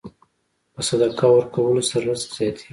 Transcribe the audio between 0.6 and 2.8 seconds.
په صدقه ورکولو سره رزق زیاتېږي.